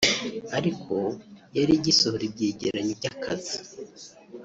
ariko 0.57 0.95
yari 1.57 1.71
igisohora 1.79 2.23
ibyegeranyo 2.29 2.93
by’akazi 2.99 3.57